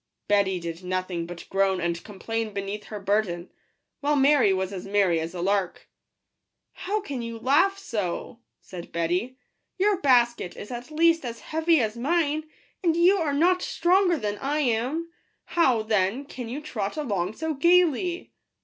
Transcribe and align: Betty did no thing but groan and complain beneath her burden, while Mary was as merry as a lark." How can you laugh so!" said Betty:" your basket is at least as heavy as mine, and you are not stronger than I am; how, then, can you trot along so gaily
Betty 0.27 0.59
did 0.59 0.83
no 0.83 1.03
thing 1.03 1.27
but 1.27 1.45
groan 1.51 1.79
and 1.79 2.03
complain 2.03 2.53
beneath 2.53 2.85
her 2.85 2.99
burden, 2.99 3.51
while 3.99 4.15
Mary 4.15 4.51
was 4.51 4.73
as 4.73 4.87
merry 4.87 5.19
as 5.19 5.35
a 5.35 5.41
lark." 5.43 5.89
How 6.87 7.01
can 7.01 7.21
you 7.21 7.37
laugh 7.37 7.77
so!" 7.77 8.39
said 8.61 8.91
Betty:" 8.91 9.37
your 9.77 10.01
basket 10.01 10.57
is 10.57 10.71
at 10.71 10.89
least 10.89 11.23
as 11.23 11.41
heavy 11.41 11.79
as 11.79 11.95
mine, 11.97 12.49
and 12.83 12.95
you 12.97 13.17
are 13.17 13.31
not 13.31 13.61
stronger 13.61 14.17
than 14.17 14.39
I 14.39 14.61
am; 14.61 15.11
how, 15.45 15.83
then, 15.83 16.25
can 16.25 16.49
you 16.49 16.61
trot 16.61 16.97
along 16.97 17.33
so 17.35 17.53
gaily 17.53 18.33